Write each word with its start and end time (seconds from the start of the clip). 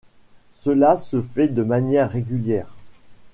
Cela 0.55 0.95
se 0.95 1.21
fait 1.21 1.47
de 1.47 1.61
manière 1.61 2.09
régulière. 2.09 2.73